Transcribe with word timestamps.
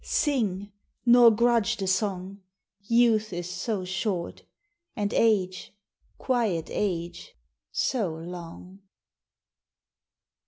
Sing, 0.03 0.71
nor 1.05 1.29
grudge 1.29 1.77
the 1.77 1.85
song 1.85 2.41
Youth 2.85 3.31
is 3.31 3.47
so 3.47 3.85
short, 3.85 4.41
and 4.95 5.13
Age, 5.13 5.75
quiet 6.17 6.69
Age, 6.71 7.35
so 7.71 8.15
long! 8.15 8.79